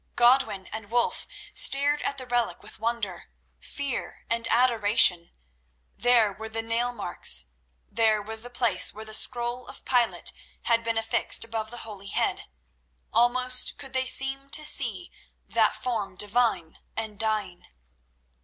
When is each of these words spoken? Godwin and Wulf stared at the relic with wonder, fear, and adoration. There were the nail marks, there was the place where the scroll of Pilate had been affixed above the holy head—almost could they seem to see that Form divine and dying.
Godwin 0.15 0.65
and 0.71 0.89
Wulf 0.89 1.27
stared 1.53 2.01
at 2.01 2.17
the 2.17 2.25
relic 2.25 2.63
with 2.63 2.79
wonder, 2.79 3.29
fear, 3.59 4.25
and 4.31 4.47
adoration. 4.47 5.29
There 5.95 6.33
were 6.33 6.49
the 6.49 6.63
nail 6.63 6.91
marks, 6.91 7.51
there 7.87 8.19
was 8.19 8.41
the 8.41 8.49
place 8.49 8.91
where 8.95 9.05
the 9.05 9.13
scroll 9.13 9.67
of 9.67 9.85
Pilate 9.85 10.31
had 10.63 10.83
been 10.83 10.97
affixed 10.97 11.43
above 11.45 11.69
the 11.69 11.85
holy 11.85 12.07
head—almost 12.07 13.77
could 13.77 13.93
they 13.93 14.07
seem 14.07 14.49
to 14.49 14.65
see 14.65 15.11
that 15.47 15.75
Form 15.75 16.15
divine 16.15 16.79
and 16.97 17.19
dying. 17.19 17.67